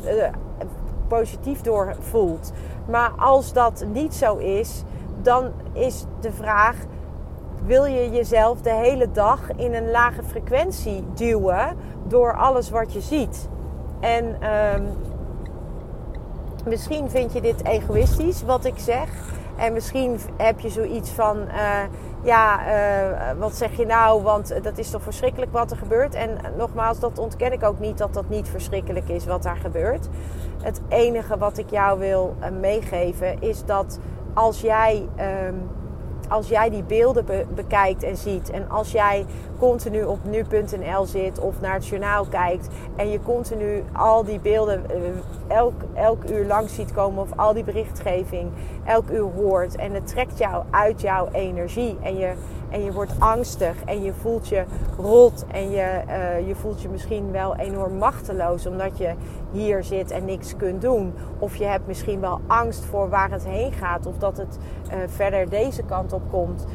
positief 1.08 1.60
door 1.60 1.96
voelt. 2.00 2.52
Maar 2.86 3.10
als 3.16 3.52
dat 3.52 3.84
niet 3.92 4.14
zo 4.14 4.36
is, 4.36 4.82
dan 5.22 5.50
is 5.72 6.04
de 6.20 6.32
vraag: 6.32 6.76
wil 7.64 7.84
je 7.84 8.10
jezelf 8.10 8.60
de 8.60 8.74
hele 8.74 9.10
dag 9.10 9.40
in 9.56 9.74
een 9.74 9.90
lage 9.90 10.22
frequentie 10.22 11.04
duwen 11.14 11.76
door 12.06 12.36
alles 12.36 12.70
wat 12.70 12.92
je 12.92 13.00
ziet? 13.00 13.48
En 14.00 14.24
um, 14.74 14.86
Misschien 16.68 17.10
vind 17.10 17.32
je 17.32 17.40
dit 17.40 17.64
egoïstisch 17.64 18.42
wat 18.42 18.64
ik 18.64 18.78
zeg. 18.78 19.08
En 19.58 19.72
misschien 19.72 20.18
heb 20.36 20.60
je 20.60 20.68
zoiets 20.68 21.10
van, 21.10 21.36
uh, 21.38 21.80
ja, 22.22 22.60
uh, 22.60 23.38
wat 23.38 23.56
zeg 23.56 23.76
je 23.76 23.86
nou? 23.86 24.22
Want 24.22 24.62
dat 24.62 24.78
is 24.78 24.90
toch 24.90 25.02
verschrikkelijk 25.02 25.52
wat 25.52 25.70
er 25.70 25.76
gebeurt. 25.76 26.14
En 26.14 26.38
nogmaals, 26.56 27.00
dat 27.00 27.18
ontken 27.18 27.52
ik 27.52 27.64
ook 27.64 27.78
niet 27.78 27.98
dat 27.98 28.14
dat 28.14 28.28
niet 28.28 28.48
verschrikkelijk 28.48 29.08
is 29.08 29.26
wat 29.26 29.42
daar 29.42 29.56
gebeurt. 29.56 30.08
Het 30.62 30.80
enige 30.88 31.38
wat 31.38 31.58
ik 31.58 31.70
jou 31.70 31.98
wil 31.98 32.36
uh, 32.40 32.48
meegeven 32.60 33.40
is 33.40 33.64
dat 33.64 33.98
als 34.34 34.60
jij. 34.60 35.08
Um, 35.46 35.77
als 36.28 36.48
jij 36.48 36.70
die 36.70 36.82
beelden 36.82 37.24
be 37.24 37.44
bekijkt 37.54 38.02
en 38.02 38.16
ziet 38.16 38.50
en 38.50 38.70
als 38.70 38.92
jij 38.92 39.26
continu 39.58 40.02
op 40.02 40.18
nu.nl 40.24 41.06
zit 41.06 41.38
of 41.38 41.60
naar 41.60 41.74
het 41.74 41.86
journaal 41.86 42.24
kijkt 42.24 42.68
en 42.96 43.10
je 43.10 43.22
continu 43.22 43.84
al 43.92 44.24
die 44.24 44.40
beelden 44.40 44.84
uh, 44.90 45.56
elk, 45.56 45.72
elk 45.94 46.30
uur 46.30 46.46
langs 46.46 46.74
ziet 46.74 46.92
komen 46.92 47.22
of 47.22 47.28
al 47.36 47.52
die 47.52 47.64
berichtgeving 47.64 48.50
elk 48.84 49.10
uur 49.10 49.28
hoort 49.36 49.76
en 49.76 49.92
het 49.92 50.06
trekt 50.06 50.38
jou 50.38 50.64
uit 50.70 51.00
jouw 51.00 51.28
energie 51.32 51.96
en 52.02 52.16
je, 52.16 52.32
en 52.70 52.84
je 52.84 52.92
wordt 52.92 53.12
angstig 53.18 53.74
en 53.84 54.02
je 54.02 54.12
voelt 54.12 54.48
je 54.48 54.64
rot 54.98 55.44
en 55.52 55.70
je, 55.70 56.00
uh, 56.08 56.48
je 56.48 56.54
voelt 56.54 56.82
je 56.82 56.88
misschien 56.88 57.32
wel 57.32 57.56
enorm 57.56 57.98
machteloos 57.98 58.66
omdat 58.66 58.98
je 58.98 59.12
hier 59.52 59.84
zit 59.84 60.10
en 60.10 60.24
niks 60.24 60.56
kunt 60.56 60.80
doen. 60.82 61.14
Of 61.38 61.56
je 61.56 61.64
hebt 61.64 61.86
misschien 61.86 62.20
wel 62.20 62.40
angst 62.46 62.84
voor 62.84 63.08
waar 63.08 63.30
het 63.30 63.44
heen 63.44 63.72
gaat 63.72 64.06
of 64.06 64.18
dat 64.18 64.36
het 64.36 64.58
uh, 64.86 64.94
verder 65.06 65.48
deze 65.48 65.82
kant 65.82 66.12
op 66.12 66.22
komt. 66.30 66.66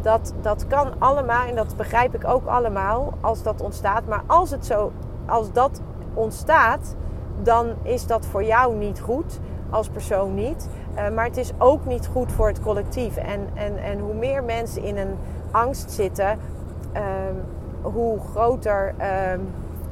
Dat, 0.00 0.34
dat 0.40 0.66
kan 0.66 0.92
allemaal 0.98 1.46
en 1.46 1.54
dat 1.54 1.76
begrijp 1.76 2.14
ik 2.14 2.28
ook 2.28 2.46
allemaal 2.46 3.12
als 3.20 3.42
dat 3.42 3.60
ontstaat. 3.60 4.06
Maar 4.06 4.22
als, 4.26 4.50
het 4.50 4.66
zo, 4.66 4.92
als 5.26 5.52
dat 5.52 5.80
ontstaat, 6.14 6.96
dan 7.42 7.72
is 7.82 8.06
dat 8.06 8.26
voor 8.26 8.44
jou 8.44 8.76
niet 8.76 9.00
goed 9.00 9.40
als 9.70 9.88
persoon 9.88 10.34
niet. 10.34 10.68
Uh, 10.96 11.08
maar 11.08 11.24
het 11.24 11.36
is 11.36 11.52
ook 11.58 11.84
niet 11.84 12.06
goed 12.06 12.32
voor 12.32 12.48
het 12.48 12.60
collectief. 12.60 13.16
En, 13.16 13.48
en, 13.54 13.78
en 13.78 13.98
hoe 13.98 14.14
meer 14.14 14.44
mensen 14.44 14.82
in 14.82 14.96
een 14.96 15.16
angst 15.50 15.90
zitten, 15.90 16.38
uh, 16.94 17.02
hoe 17.82 18.18
groter. 18.30 18.94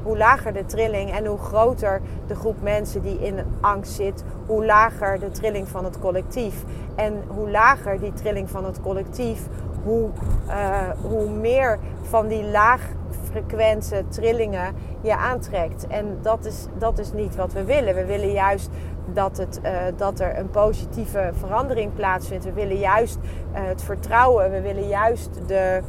Hoe 0.03 0.17
lager 0.17 0.53
de 0.53 0.65
trilling 0.65 1.11
en 1.11 1.25
hoe 1.25 1.37
groter 1.37 2.01
de 2.27 2.35
groep 2.35 2.61
mensen 2.61 3.01
die 3.01 3.19
in 3.19 3.39
angst 3.61 3.91
zit, 3.91 4.23
hoe 4.45 4.65
lager 4.65 5.19
de 5.19 5.29
trilling 5.29 5.67
van 5.67 5.83
het 5.83 5.99
collectief. 5.99 6.63
En 6.95 7.23
hoe 7.27 7.49
lager 7.49 7.99
die 7.99 8.13
trilling 8.13 8.49
van 8.49 8.65
het 8.65 8.81
collectief, 8.81 9.47
hoe, 9.83 10.09
uh, 10.47 10.89
hoe 11.01 11.29
meer 11.29 11.79
van 12.01 12.27
die 12.27 12.43
laagfrequente 12.43 14.03
trillingen 14.09 14.73
je 15.01 15.15
aantrekt. 15.15 15.87
En 15.87 16.17
dat 16.21 16.45
is, 16.45 16.65
dat 16.77 16.99
is 16.99 17.13
niet 17.13 17.35
wat 17.35 17.53
we 17.53 17.63
willen. 17.63 17.95
We 17.95 18.05
willen 18.05 18.31
juist 18.31 18.69
dat, 19.13 19.37
het, 19.37 19.59
uh, 19.63 19.71
dat 19.95 20.19
er 20.19 20.37
een 20.37 20.49
positieve 20.49 21.29
verandering 21.33 21.93
plaatsvindt. 21.93 22.45
We 22.45 22.53
willen 22.53 22.77
juist 22.77 23.17
uh, 23.17 23.59
het 23.63 23.83
vertrouwen. 23.83 24.51
We 24.51 24.61
willen 24.61 24.87
juist 24.87 25.29
de 25.47 25.81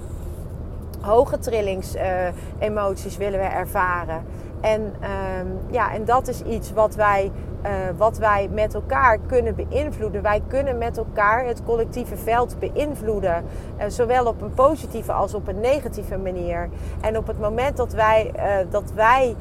hoge 1.03 1.39
trillingsemoties 1.39 3.13
uh, 3.13 3.19
willen 3.19 3.41
we 3.41 3.47
ervaren. 3.47 4.23
En, 4.61 4.81
um, 4.81 5.59
ja, 5.71 5.93
en 5.93 6.05
dat 6.05 6.29
is 6.29 6.43
iets 6.43 6.73
wat 6.73 6.95
wij, 6.95 7.31
uh, 7.65 7.71
wat 7.97 8.19
wij 8.19 8.49
met 8.53 8.75
elkaar 8.75 9.19
kunnen 9.27 9.55
beïnvloeden. 9.55 10.23
Wij 10.23 10.43
kunnen 10.47 10.79
met 10.79 10.99
elkaar 10.99 11.47
het 11.47 11.63
collectieve 11.65 12.17
veld 12.17 12.57
beïnvloeden. 12.59 13.45
Uh, 13.79 13.85
zowel 13.89 14.27
op 14.27 14.43
een 14.43 14.55
positieve 14.55 15.13
als 15.13 15.35
op 15.35 15.49
een 15.49 15.61
negatieve 15.61 16.17
manier. 16.19 16.69
En 17.01 17.17
op 17.17 17.27
het 17.27 17.41
moment 17.41 17.77
dat 17.77 17.93
wij, 17.93 18.33
dat 18.71 18.93
wij 18.95 19.37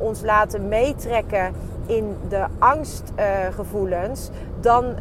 ons 0.00 0.22
laten 0.22 0.68
meetrekken 0.68 1.52
in 1.86 2.16
de 2.28 2.44
angstgevoelens, 2.58 4.30
dan 4.60 4.84
uh, 4.84 4.96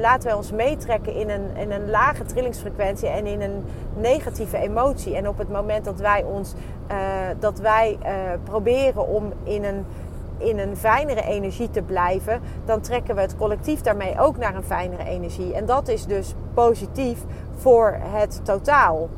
laten 0.00 0.28
wij 0.28 0.36
ons 0.36 0.52
meetrekken 0.52 1.14
in 1.14 1.30
een, 1.30 1.56
in 1.56 1.72
een 1.72 1.90
lage 1.90 2.24
trillingsfrequentie 2.24 3.08
en 3.08 3.26
in 3.26 3.40
een 3.40 3.64
negatieve 3.96 4.56
emotie. 4.56 5.16
En 5.16 5.28
op 5.28 5.38
het 5.38 5.50
moment 5.50 5.84
dat 5.84 6.00
wij 6.00 6.22
ons 6.22 6.54
uh, 6.90 6.96
dat 7.38 7.58
wij 7.58 7.98
proberen 8.44 9.08
om 9.08 9.32
in 9.42 9.64
een, 9.64 9.86
in 10.38 10.58
een 10.58 10.76
fijnere 10.76 11.22
energie 11.22 11.70
te 11.70 11.82
blijven, 11.82 12.40
dan 12.64 12.80
trekken 12.80 13.14
we 13.14 13.20
het 13.20 13.36
collectief 13.36 13.80
daarmee 13.80 14.20
ook 14.20 14.36
naar 14.36 14.54
een 14.54 14.64
fijnere 14.64 15.04
energie. 15.04 15.54
En 15.54 15.66
dat 15.66 15.88
is 15.88 16.06
dus 16.06 16.34
positief 16.54 17.18
voor 17.56 17.96
het 18.00 18.40
totaal. 18.44 19.08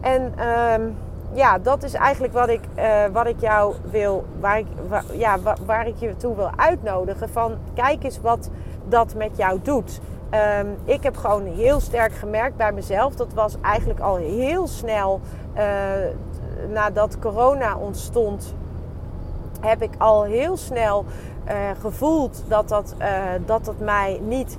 En 0.00 0.34
um, 0.80 0.96
ja, 1.36 1.58
dat 1.58 1.82
is 1.82 1.94
eigenlijk 1.94 2.32
wat 2.32 2.48
ik, 2.48 2.60
uh, 2.78 3.04
wat 3.12 3.26
ik 3.26 3.40
jou 3.40 3.74
wil, 3.90 4.24
waar 4.40 4.58
ik, 4.58 4.66
ja, 5.12 5.38
waar, 5.66 5.86
ik 5.86 5.96
je 5.96 6.16
toe 6.16 6.36
wil 6.36 6.50
uitnodigen. 6.56 7.28
Van 7.28 7.56
kijk 7.74 8.04
eens 8.04 8.20
wat 8.20 8.50
dat 8.88 9.14
met 9.14 9.36
jou 9.36 9.60
doet. 9.62 10.00
Um, 10.60 10.76
ik 10.84 11.02
heb 11.02 11.16
gewoon 11.16 11.44
heel 11.44 11.80
sterk 11.80 12.12
gemerkt 12.12 12.56
bij 12.56 12.72
mezelf. 12.72 13.14
Dat 13.14 13.32
was 13.34 13.56
eigenlijk 13.60 14.00
al 14.00 14.16
heel 14.16 14.66
snel 14.66 15.20
uh, 15.56 15.62
nadat 16.72 17.18
corona 17.18 17.76
ontstond. 17.76 18.54
Heb 19.60 19.82
ik 19.82 19.94
al 19.98 20.24
heel 20.24 20.56
snel 20.56 21.04
uh, 21.48 21.52
gevoeld 21.80 22.42
dat 22.48 22.68
dat, 22.68 22.94
dat 23.46 23.64
dat 23.64 23.78
mij 23.78 24.20
niet 24.22 24.56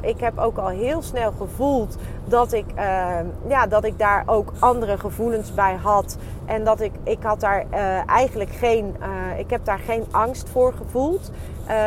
Ik 0.00 0.20
heb 0.20 0.38
ook 0.38 0.58
al 0.58 0.68
heel 0.68 1.02
snel 1.02 1.32
gevoeld 1.38 1.96
dat 2.24 2.52
ik, 2.52 2.64
uh, 2.76 3.16
ja, 3.48 3.66
dat 3.66 3.84
ik 3.84 3.98
daar 3.98 4.22
ook 4.26 4.52
andere 4.58 4.98
gevoelens 4.98 5.54
bij 5.54 5.74
had. 5.82 6.16
En 6.44 6.64
dat 6.64 6.80
ik, 6.80 6.92
ik 7.02 7.18
had 7.22 7.40
daar 7.40 7.64
uh, 7.70 8.08
eigenlijk 8.08 8.50
geen, 8.50 8.96
uh, 9.00 9.38
ik 9.38 9.50
heb 9.50 9.64
daar 9.64 9.78
geen 9.78 10.04
angst 10.10 10.48
voor 10.48 10.72
gevoeld. 10.72 11.30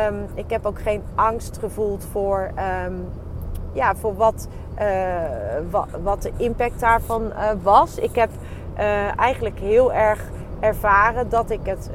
Um, 0.08 0.26
ik 0.34 0.50
heb 0.50 0.66
ook 0.66 0.80
geen 0.80 1.02
angst 1.14 1.58
gevoeld 1.58 2.06
voor, 2.10 2.50
um, 2.86 3.08
ja, 3.72 3.94
voor 3.94 4.16
wat, 4.16 4.48
wat, 5.70 5.86
wat, 6.02 6.22
de 6.22 6.32
impact 6.36 6.80
daarvan 6.80 7.32
was. 7.62 7.98
Ik 7.98 8.14
heb 8.14 8.30
eigenlijk 9.16 9.58
heel 9.58 9.92
erg 9.92 10.30
ervaren 10.60 11.28
dat 11.28 11.50
ik 11.50 11.60
het, 11.62 11.90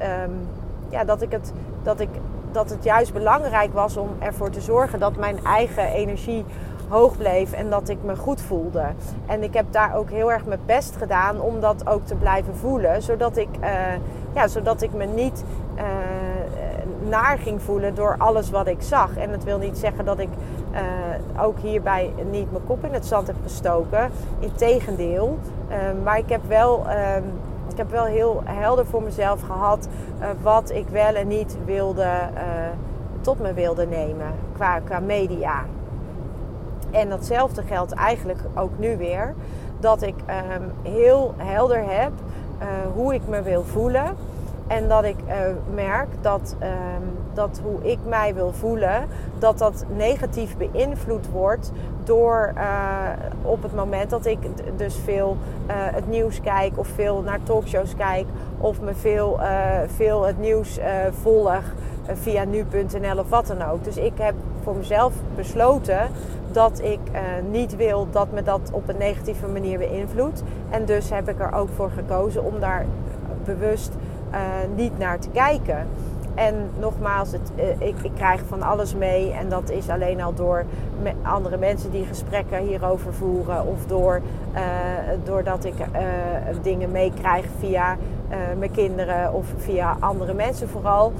ja, 0.90 1.04
dat 1.04 1.22
ik 1.22 1.32
het, 1.32 1.54
dat 1.84 2.00
ik 2.00 2.10
dat 2.51 2.70
het 2.70 2.84
juist 2.84 3.13
belangrijk 3.13 3.74
was 3.74 3.98
om 3.98 4.10
ervoor 4.20 4.50
te 4.50 4.62
zorgen 4.62 5.00
dat 5.00 5.15
mijn 5.15 5.46
eigen 5.46 5.88
energie 5.88 6.46
hoog 6.91 7.17
bleef 7.17 7.51
en 7.51 7.70
dat 7.70 7.89
ik 7.89 7.98
me 8.03 8.15
goed 8.15 8.41
voelde. 8.41 8.86
En 9.27 9.43
ik 9.43 9.53
heb 9.53 9.65
daar 9.70 9.96
ook 9.96 10.10
heel 10.10 10.31
erg 10.31 10.46
mijn 10.46 10.60
best 10.65 10.96
gedaan 10.96 11.41
om 11.41 11.60
dat 11.60 11.88
ook 11.88 12.05
te 12.05 12.15
blijven 12.15 12.55
voelen, 12.55 13.01
zodat 13.01 13.38
ik, 13.38 13.50
uh, 13.62 13.70
ja, 14.34 14.48
zodat 14.48 14.81
ik 14.81 14.93
me 14.93 15.05
niet 15.05 15.43
uh, 15.75 15.84
naar 17.10 17.38
ging 17.38 17.62
voelen 17.62 17.96
door 17.96 18.15
alles 18.17 18.50
wat 18.50 18.67
ik 18.67 18.81
zag. 18.81 19.17
En 19.17 19.31
dat 19.31 19.43
wil 19.43 19.58
niet 19.58 19.77
zeggen 19.77 20.05
dat 20.05 20.20
ik 20.20 20.29
uh, 20.74 21.43
ook 21.43 21.60
hierbij 21.60 22.13
niet 22.31 22.51
mijn 22.51 22.63
kop 22.65 22.86
in 22.86 22.93
het 22.93 23.05
zand 23.05 23.27
heb 23.27 23.36
gestoken. 23.43 24.12
Integendeel. 24.39 25.38
maar 26.03 26.17
ik 26.17 26.29
heb 26.29 26.41
wel. 26.48 26.86
Ehm, 27.72 27.80
ik 27.80 27.90
heb 27.90 27.92
wel 27.92 28.06
heel 28.06 28.42
helder 28.46 28.86
voor 28.86 29.04
mezelf 29.04 29.42
gehad 29.42 29.88
wat 30.42 30.70
ik 30.70 30.88
wel 30.88 31.16
en 31.16 31.28
niet 31.28 31.58
wilde 31.66 32.08
tot 33.22 33.40
me 33.40 33.54
wilde 33.54 33.86
nemen 33.86 34.34
qua, 34.86 35.00
media. 35.00 35.66
En 36.92 37.10
datzelfde 37.10 37.63
geldt 37.63 37.92
eigenlijk 37.92 38.40
ook 38.56 38.72
nu 38.78 38.98
weer. 38.98 39.34
Dat 39.80 40.01
ik 40.01 40.16
um, 40.16 40.92
heel 40.92 41.34
helder 41.38 41.84
heb 41.88 42.12
uh, 42.62 42.68
hoe 42.94 43.13
ik 43.13 43.28
me 43.28 43.42
wil 43.42 43.63
voelen. 43.63 44.16
En 44.68 44.88
dat 44.88 45.03
ik 45.03 45.15
uh, 45.27 45.34
merk 45.74 46.08
dat, 46.22 46.56
um, 46.62 47.18
dat 47.34 47.62
hoe 47.63 47.91
ik 47.91 47.98
mij 48.08 48.34
wil 48.34 48.53
voelen, 48.53 49.08
dat 49.39 49.58
dat 49.58 49.86
negatief 49.96 50.58
beïnvloed 50.58 51.30
wordt 51.30 51.72
door 52.03 52.53
uh, 52.58 52.63
op 53.41 53.63
het 53.63 53.75
moment 53.75 54.10
dat 54.10 54.25
ik 54.25 54.39
dus 54.77 54.96
veel 54.96 55.38
het 55.72 56.08
nieuws 56.10 56.41
kijk 56.41 56.77
of 56.77 56.88
veel 56.88 57.22
naar 57.22 57.39
talkshows 57.44 57.96
kijk 57.96 58.25
of 58.58 58.82
me 58.82 58.94
veel, 58.94 59.39
veel 59.96 60.24
het 60.24 60.39
nieuws 60.39 60.80
volg 61.22 61.63
via 62.06 62.44
nu.nl 62.44 63.18
of 63.20 63.30
wat 63.30 63.48
dan 63.48 63.62
ook. 63.62 63.84
Dus 63.84 63.98
ik 63.98 64.13
heb 64.18 64.34
voor 64.63 64.75
mezelf 64.75 65.13
besloten 65.36 66.10
dat 66.51 66.82
ik 66.84 67.00
niet 67.50 67.75
wil 67.75 68.08
dat 68.12 68.32
me 68.32 68.44
dat 68.44 68.70
op 68.72 68.89
een 68.89 68.98
negatieve 68.98 69.48
manier 69.48 69.77
beïnvloedt. 69.77 70.44
En 70.70 70.86
dus 70.86 71.10
heb 71.10 71.30
ik 71.30 71.39
er 71.39 71.53
ook 71.53 71.70
voor 71.75 71.91
gekozen 71.91 72.44
om 72.44 72.60
daar 72.60 72.86
bewust 73.46 73.94
niet 74.76 74.98
naar 74.98 75.20
te 75.20 75.30
kijken. 75.30 75.88
En 76.36 76.56
nogmaals, 76.80 77.32
het, 77.32 77.52
uh, 77.56 77.88
ik, 77.88 77.96
ik, 78.02 78.12
krijg 78.16 78.42
van 78.48 78.62
alles 78.62 78.96
mee. 78.96 79.32
En 79.32 79.50
dat 79.50 79.70
is 79.70 79.90
alleen 79.90 80.22
al 80.22 80.34
door 80.34 80.66
andere 81.22 81.58
mensen 81.58 81.92
die 81.92 82.06
gesprekken 82.06 82.60
hierover 82.60 83.14
voeren. 83.14 83.66
Of 83.66 83.86
door, 83.86 84.22
doordat 85.24 85.66
ik 85.66 85.74
dingen 86.62 86.92
meekrijg 86.92 87.46
via 87.60 87.98
mijn 88.58 88.72
kinderen 88.72 89.34
of 89.34 89.46
via 89.58 89.98
andere 90.00 90.34
mensen 90.34 90.70
vooral. 90.70 91.14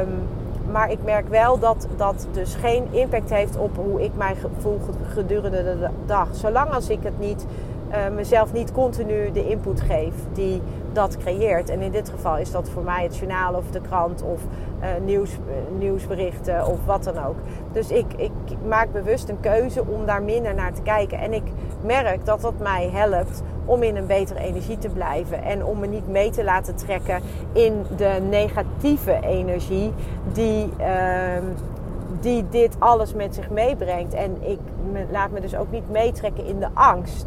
Um, 0.00 0.28
maar 0.72 0.90
ik 0.90 0.98
merk 1.04 1.28
wel 1.28 1.58
dat 1.58 1.86
dat 1.96 2.26
dus 2.32 2.54
geen 2.54 2.84
impact 2.90 3.30
heeft 3.30 3.56
op 3.56 3.76
hoe 3.76 4.02
ik 4.02 4.10
mij 4.16 4.36
voel 4.58 4.80
gedurende 5.08 5.62
de 5.62 5.88
dag. 6.06 6.28
Zolang 6.30 6.70
als 6.70 6.88
ik 6.88 6.98
het 7.02 7.18
niet, 7.18 7.46
uh, 7.92 8.14
mezelf 8.14 8.52
niet 8.52 8.72
continu 8.72 9.32
de 9.32 9.48
input 9.48 9.80
geef 9.80 10.14
die 10.32 10.62
dat 10.92 11.16
creëert. 11.16 11.68
En 11.68 11.80
in 11.80 11.90
dit 11.90 12.08
geval 12.08 12.38
is 12.38 12.50
dat 12.50 12.68
voor 12.68 12.82
mij 12.82 13.02
het 13.02 13.16
journaal 13.16 13.54
of 13.54 13.70
de 13.70 13.80
krant 13.80 14.22
of 14.22 14.40
uh, 14.80 14.88
nieuws, 15.04 15.30
nieuwsberichten 15.78 16.66
of 16.66 16.84
wat 16.84 17.04
dan 17.04 17.24
ook. 17.24 17.36
Dus 17.72 17.90
ik, 17.90 18.06
ik 18.16 18.32
maak 18.68 18.92
bewust 18.92 19.28
een 19.28 19.40
keuze 19.40 19.86
om 19.86 20.06
daar 20.06 20.22
minder 20.22 20.54
naar 20.54 20.72
te 20.72 20.82
kijken. 20.82 21.18
En 21.18 21.32
ik 21.32 21.42
merk 21.80 22.24
dat 22.24 22.40
dat 22.40 22.58
mij 22.58 22.90
helpt 22.92 23.42
om 23.64 23.82
in 23.82 23.96
een 23.96 24.06
betere 24.06 24.40
energie 24.40 24.78
te 24.78 24.88
blijven. 24.88 25.42
En 25.42 25.64
om 25.64 25.78
me 25.78 25.86
niet 25.86 26.08
mee 26.08 26.30
te 26.30 26.44
laten 26.44 26.76
trekken 26.76 27.22
in 27.52 27.82
de 27.96 28.18
negatieve 28.28 29.18
energie 29.22 29.92
die, 30.32 30.68
uh, 30.80 30.86
die 32.20 32.44
dit 32.50 32.76
alles 32.78 33.14
met 33.14 33.34
zich 33.34 33.50
meebrengt. 33.50 34.14
En 34.14 34.36
ik 34.40 34.58
laat 35.10 35.30
me 35.30 35.40
dus 35.40 35.56
ook 35.56 35.70
niet 35.70 35.90
meetrekken 35.90 36.46
in 36.46 36.58
de 36.58 36.68
angst. 36.74 37.26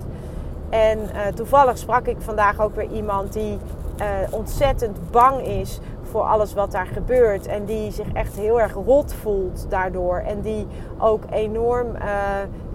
En 0.69 1.00
uh, 1.00 1.27
toevallig 1.36 1.77
sprak 1.77 2.07
ik 2.07 2.17
vandaag 2.19 2.62
ook 2.62 2.75
weer 2.75 2.91
iemand 2.91 3.34
die 3.34 3.57
uh, 4.01 4.05
ontzettend 4.29 5.12
bang 5.12 5.41
is 5.41 5.79
voor 6.03 6.22
alles 6.22 6.53
wat 6.53 6.72
daar 6.72 6.88
gebeurt. 6.88 7.48
En 7.48 7.65
die 7.65 7.91
zich 7.91 8.13
echt 8.13 8.36
heel 8.36 8.62
erg 8.62 8.74
rot 8.74 9.13
voelt 9.13 9.65
daardoor. 9.69 10.17
En 10.17 10.41
die 10.41 10.67
ook 10.98 11.24
enorm, 11.31 11.88
uh, 11.95 12.01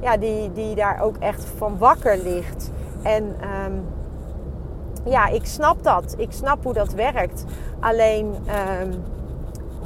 ja, 0.01 0.17
die, 0.17 0.53
die 0.53 0.75
daar 0.75 1.01
ook 1.03 1.17
echt 1.17 1.45
van 1.57 1.79
wakker 1.79 2.19
ligt. 2.19 2.71
En 3.03 3.25
um, 3.25 3.85
ja, 5.05 5.27
ik 5.27 5.47
snap 5.47 5.83
dat. 5.83 6.15
Ik 6.19 6.33
snap 6.33 6.65
hoe 6.65 6.73
dat 6.73 6.93
werkt. 6.93 7.45
Alleen 7.81 8.35
um, 8.81 9.03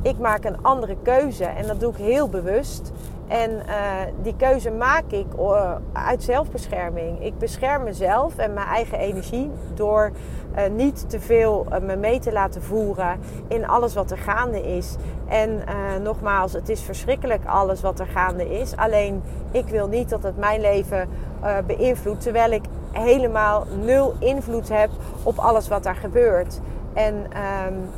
ik 0.03 0.19
maak 0.19 0.45
een 0.45 0.63
andere 0.63 0.97
keuze 1.03 1.45
en 1.45 1.67
dat 1.67 1.81
doe 1.81 1.91
ik 1.91 1.97
heel 1.97 2.29
bewust. 2.29 2.93
En 3.29 3.51
uh, 3.51 3.63
die 4.23 4.37
keuze 4.37 4.71
maak 4.71 5.05
ik 5.11 5.27
uh, 5.39 5.73
uit 5.93 6.23
zelfbescherming. 6.23 7.25
Ik 7.25 7.39
bescherm 7.39 7.83
mezelf 7.83 8.37
en 8.37 8.53
mijn 8.53 8.67
eigen 8.67 8.99
energie 8.99 9.51
door 9.75 10.11
uh, 10.57 10.63
niet 10.75 11.11
te 11.11 11.21
veel 11.21 11.67
me 11.83 11.97
mee 11.97 12.19
te 12.19 12.33
laten 12.33 12.63
voeren 12.63 13.21
in 13.49 13.69
alles 13.69 13.95
wat 13.95 14.11
er 14.11 14.19
gaande 14.19 14.77
is. 14.77 14.97
En 15.29 15.63
nogmaals, 16.03 16.53
het 16.53 16.69
is 16.69 16.83
verschrikkelijk 16.83 17.45
alles 17.47 17.81
wat 17.81 18.01
er 18.01 18.07
gaande 18.07 18.59
is. 18.59 18.77
Alleen 18.77 19.23
ik 19.51 19.67
wil 19.67 19.89
niet 19.89 20.09
dat 20.09 20.23
het 20.23 20.39
mijn 20.39 20.61
leven 20.61 21.09
beïnvloedt, 21.67 22.23
terwijl 22.23 22.51
ik 22.51 22.65
helemaal 22.93 23.65
nul 23.81 24.15
invloed 24.19 24.69
heb 24.69 24.91
op 25.23 25.39
alles 25.39 25.69
wat 25.69 25.83
daar 25.83 25.97
gebeurt. 25.97 26.61
En 26.93 27.15
um, 27.15 27.91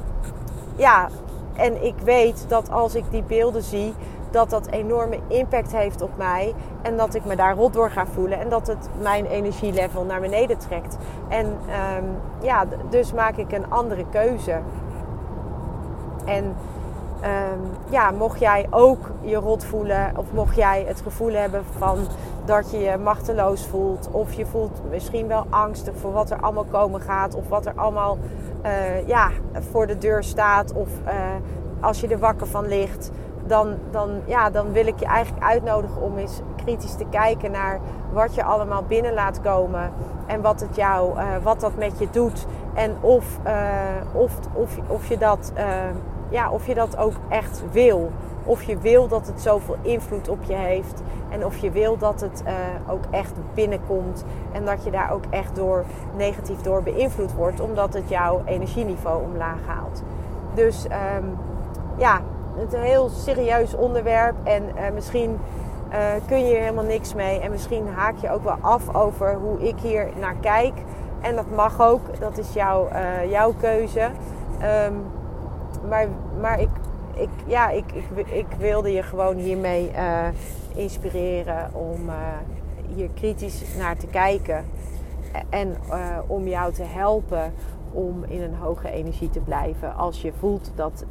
ja, 0.77 1.09
en 1.57 1.85
ik 1.85 1.95
weet 2.05 2.45
dat 2.49 2.71
als 2.71 2.95
ik 2.95 3.05
die 3.11 3.23
beelden 3.23 3.63
zie, 3.63 3.95
dat 4.31 4.51
dat 4.51 4.67
enorme 4.67 5.19
impact 5.29 5.73
heeft 5.73 6.03
op 6.03 6.11
mij. 6.17 6.55
En 6.83 6.97
dat 6.97 7.15
ik 7.15 7.25
me 7.25 7.37
daar 7.37 7.55
rot 7.55 7.73
door 7.73 7.91
ga 7.91 8.07
voelen. 8.07 8.39
En 8.39 8.49
dat 8.49 8.67
het 8.67 8.89
mijn 9.01 9.27
energielevel 9.27 10.05
naar 10.05 10.21
beneden 10.21 10.59
trekt. 10.59 10.97
En 11.29 11.47
um, 11.47 12.17
ja, 12.41 12.65
dus 12.91 13.13
maak 13.13 13.37
ik 13.37 13.53
een 13.53 13.71
andere 13.71 14.05
keuze. 14.11 14.59
En 16.25 16.45
um, 16.45 17.61
ja, 17.89 18.11
mocht 18.11 18.41
jij 18.41 18.67
ook 18.71 19.11
je 19.21 19.37
rot 19.37 19.65
voelen. 19.65 20.13
Of 20.17 20.33
mocht 20.33 20.57
jij 20.57 20.85
het 20.87 21.01
gevoel 21.01 21.33
hebben 21.33 21.65
van 21.79 21.99
dat 22.45 22.71
je 22.71 22.79
je 22.79 22.97
machteloos 22.97 23.67
voelt. 23.67 24.09
Of 24.11 24.33
je 24.33 24.47
voelt 24.47 24.81
misschien 24.91 25.27
wel 25.27 25.47
angstig 25.51 25.95
voor 25.97 26.13
wat 26.13 26.31
er 26.31 26.41
allemaal 26.41 26.67
komen 26.71 27.01
gaat. 27.01 27.35
Of 27.35 27.49
wat 27.49 27.67
er 27.67 27.73
allemaal 27.77 28.19
uh, 28.65 29.07
ja, 29.07 29.31
voor 29.71 29.87
de 29.87 29.99
deur 29.99 30.23
staat. 30.25 30.73
Of 30.73 30.89
uh, 31.07 31.13
als 31.81 32.01
je 32.01 32.09
er 32.09 32.19
wakker 32.19 32.47
van 32.47 32.69
ligt 32.69 33.11
dan, 33.47 33.75
dan, 33.91 34.21
ja, 34.25 34.51
dan 34.51 34.73
wil 34.73 34.87
ik 34.87 34.99
je 34.99 35.07
eigenlijk 35.07 35.45
uitnodigen 35.45 36.03
om 36.03 36.19
eens 36.19 36.41
kritisch 36.57 36.95
te 36.95 37.05
kijken 37.11 37.51
naar 37.51 37.81
wat 38.13 38.35
je 38.35 38.45
allemaal 38.45 38.83
binnen 38.83 39.15
laat 39.15 39.41
komen. 39.41 39.93
En 40.27 40.41
wat, 40.41 40.61
het 40.61 40.77
jou, 40.77 41.19
uh, 41.19 41.25
wat 41.43 41.61
dat 41.61 41.77
met 41.77 41.99
je 41.99 42.09
doet. 42.11 42.47
En 42.75 42.97
of, 43.01 43.39
uh, 43.47 43.53
of, 44.13 44.33
of, 44.53 44.79
of, 44.87 45.09
je 45.09 45.19
dat, 45.19 45.53
uh, 45.57 45.65
ja, 46.29 46.51
of 46.51 46.67
je 46.67 46.75
dat 46.75 46.97
ook 46.97 47.15
echt 47.29 47.63
wil. 47.73 48.11
Of 48.45 48.63
je 48.63 48.79
wil 48.79 49.09
dat 49.09 49.27
het 49.27 49.41
zoveel 49.41 49.77
invloed 49.83 50.29
op 50.29 50.43
je 50.43 50.55
heeft. 50.55 51.03
En 51.29 51.45
of 51.45 51.57
je 51.57 51.71
wil 51.71 51.99
dat 51.99 52.21
het 52.21 52.43
ook 52.89 53.05
echt 53.11 53.33
binnenkomt. 53.55 54.25
En 54.53 54.65
dat 54.65 54.85
je 54.85 54.91
daar 54.91 55.13
ook 55.13 55.25
echt 55.31 55.57
door 55.57 55.85
negatief 56.17 56.61
door 56.61 56.83
beïnvloed 56.83 57.35
wordt. 57.35 57.61
Omdat 57.61 57.95
het 57.95 58.09
jouw 58.09 58.43
energieniveau 58.45 59.23
omlaag 59.23 59.59
haalt. 59.67 60.03
Dus 60.55 60.85
um, 60.85 61.39
ja, 61.97 62.21
het 62.59 62.73
een 62.73 62.81
heel 62.81 63.09
serieus 63.09 63.75
onderwerp 63.75 64.35
en 64.43 64.63
uh, 64.63 64.91
misschien 64.95 65.39
uh, 65.93 65.97
kun 66.27 66.39
je 66.39 66.45
hier 66.45 66.61
helemaal 66.61 66.85
niks 66.85 67.15
mee. 67.15 67.41
En 67.41 67.51
misschien 67.51 67.89
haak 67.89 68.17
je 68.17 68.31
ook 68.31 68.45
wel 68.45 68.57
af 68.61 68.95
over 68.95 69.35
hoe 69.35 69.69
ik 69.69 69.79
hier 69.79 70.09
naar 70.21 70.35
kijk. 70.41 70.75
En 71.21 71.37
dat 71.37 71.51
mag 71.51 71.81
ook, 71.81 72.21
dat 72.21 72.39
is 72.39 72.53
jouw, 72.53 72.89
uh, 72.93 73.31
jouw 73.31 73.53
keuze. 73.61 74.11
Um, 74.91 75.05
maar 75.89 76.07
maar 76.41 76.61
ik, 76.61 76.69
ik, 77.15 77.29
ja, 77.47 77.71
ik, 77.71 77.85
ik, 78.15 78.29
ik 78.29 78.47
wilde 78.59 78.93
je 78.93 79.03
gewoon 79.03 79.37
hiermee 79.37 79.91
inspireren 80.75 81.71
om 81.73 82.11
hier 82.95 83.09
kritisch 83.15 83.77
naar 83.79 83.97
te 83.97 84.07
kijken. 84.07 84.65
En 85.51 85.77
om 86.27 86.49
jou 86.49 86.73
te 86.73 86.83
helpen 86.83 87.55
om 87.93 88.25
in 88.25 88.43
een 88.43 88.55
hoge 88.55 88.91
energie 88.91 89.31
te 89.31 89.41
blijven. 89.41 89.95
Als 89.95 90.23
je 90.23 90.33
voelt 90.39 90.71
dat 90.75 91.05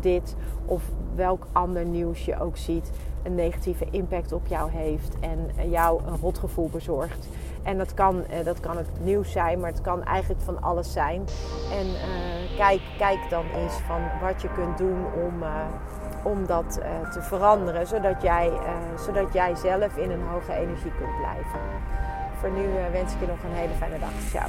dit 0.00 0.36
of 0.64 0.82
welk 1.14 1.46
ander 1.52 1.84
nieuws 1.84 2.24
je 2.24 2.40
ook 2.40 2.56
ziet 2.56 2.90
een 3.22 3.34
negatieve 3.34 3.86
impact 3.90 4.32
op 4.32 4.46
jou 4.46 4.70
heeft 4.70 5.16
en 5.20 5.70
jou 5.70 6.00
een 6.06 6.16
rotgevoel 6.16 6.68
bezorgt. 6.68 7.28
En 7.62 7.78
dat 7.78 7.94
kan, 7.94 8.16
uh, 8.16 8.44
dat 8.44 8.60
kan 8.60 8.76
het 8.76 8.88
nieuws 9.00 9.32
zijn, 9.32 9.60
maar 9.60 9.70
het 9.70 9.80
kan 9.80 10.04
eigenlijk 10.04 10.40
van 10.40 10.62
alles 10.62 10.92
zijn. 10.92 11.24
En 11.72 11.86
uh, 11.86 12.56
kijk, 12.56 12.80
kijk 12.98 13.18
dan 13.30 13.44
eens 13.54 13.74
van 13.74 14.00
wat 14.20 14.42
je 14.42 14.48
kunt 14.52 14.78
doen 14.78 15.04
om, 15.26 15.44
om 16.24 16.46
dat 16.46 16.80
te 17.12 17.22
veranderen, 17.22 17.86
zodat 17.86 18.22
jij, 18.22 18.50
zodat 18.98 19.32
jij 19.32 19.54
zelf 19.54 19.96
in 19.96 20.10
een 20.10 20.26
hoge 20.32 20.52
energie 20.52 20.92
kunt 20.98 21.16
blijven. 21.16 21.60
Voor 22.40 22.50
nu 22.50 22.66
wens 22.92 23.14
ik 23.14 23.20
je 23.20 23.26
nog 23.26 23.42
een 23.44 23.56
hele 23.56 23.74
fijne 23.74 23.98
dag. 23.98 24.12
Ciao. 24.30 24.48